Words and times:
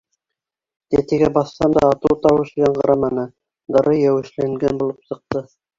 Тәтегә 0.95 1.29
баҫһам 1.35 1.75
да, 1.79 1.83
атыу 1.89 2.17
тауышы 2.25 2.65
яңғыраманы, 2.65 3.29
дары 3.79 3.97
еүешләнгән 4.03 4.83
булып 4.87 5.11
сыҡты. 5.13 5.51